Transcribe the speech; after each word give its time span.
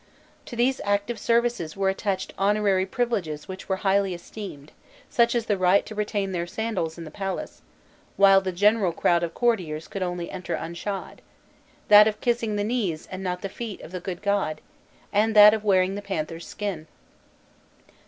To 0.47 0.55
these 0.55 0.81
active 0.83 1.19
services 1.19 1.77
were 1.77 1.87
attached 1.89 2.33
honorary 2.35 2.87
privileges 2.87 3.47
which 3.47 3.69
were 3.69 3.75
highly 3.85 4.15
esteemed, 4.15 4.71
such 5.11 5.35
as 5.35 5.45
the 5.45 5.59
right 5.59 5.85
to 5.85 5.93
retain 5.93 6.31
their 6.31 6.47
sandals 6.47 6.97
in 6.97 7.03
the 7.03 7.11
palace, 7.11 7.61
while 8.17 8.41
the 8.41 8.51
general 8.51 8.93
crowd 8.93 9.21
of 9.21 9.35
courtiers 9.35 9.87
could 9.87 10.01
only 10.01 10.31
enter 10.31 10.55
unshod; 10.55 11.19
that 11.87 12.07
of 12.07 12.19
kissing 12.19 12.55
the 12.55 12.63
knees 12.63 13.07
and 13.11 13.21
not 13.21 13.43
the 13.43 13.47
feet 13.47 13.79
of 13.83 13.91
the 13.91 13.99
"good 13.99 14.23
god," 14.23 14.59
and 15.13 15.35
that 15.35 15.53
of 15.53 15.63
wearing 15.63 15.93
the 15.93 16.01
panther's 16.01 16.47
skin. 16.47 16.87